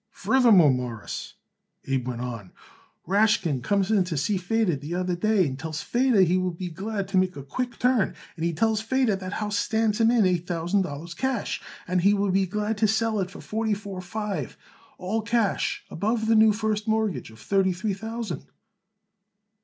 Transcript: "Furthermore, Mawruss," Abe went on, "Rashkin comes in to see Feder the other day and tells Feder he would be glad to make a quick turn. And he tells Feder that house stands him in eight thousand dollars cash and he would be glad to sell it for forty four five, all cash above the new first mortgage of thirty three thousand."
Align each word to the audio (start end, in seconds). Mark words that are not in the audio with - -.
"Furthermore, 0.13 0.71
Mawruss," 0.71 1.35
Abe 1.85 2.07
went 2.07 2.21
on, 2.21 2.53
"Rashkin 3.07 3.61
comes 3.61 3.91
in 3.91 4.03
to 4.05 4.17
see 4.17 4.35
Feder 4.35 4.75
the 4.75 4.95
other 4.95 5.15
day 5.15 5.45
and 5.45 5.59
tells 5.59 5.83
Feder 5.83 6.21
he 6.21 6.39
would 6.39 6.57
be 6.57 6.69
glad 6.71 7.07
to 7.09 7.17
make 7.19 7.35
a 7.35 7.43
quick 7.43 7.77
turn. 7.77 8.15
And 8.35 8.43
he 8.43 8.51
tells 8.51 8.81
Feder 8.81 9.15
that 9.17 9.33
house 9.33 9.59
stands 9.59 10.01
him 10.01 10.09
in 10.09 10.25
eight 10.25 10.47
thousand 10.47 10.81
dollars 10.81 11.13
cash 11.13 11.61
and 11.87 12.01
he 12.01 12.15
would 12.15 12.33
be 12.33 12.47
glad 12.47 12.79
to 12.79 12.87
sell 12.87 13.19
it 13.19 13.29
for 13.29 13.41
forty 13.41 13.75
four 13.75 14.01
five, 14.01 14.57
all 14.97 15.21
cash 15.21 15.85
above 15.91 16.25
the 16.25 16.33
new 16.35 16.51
first 16.51 16.87
mortgage 16.87 17.29
of 17.29 17.37
thirty 17.39 17.71
three 17.71 17.93
thousand." 17.93 18.47